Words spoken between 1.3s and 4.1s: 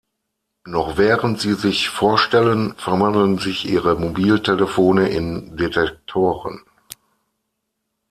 sie sich vorstellen, verwandeln sich ihre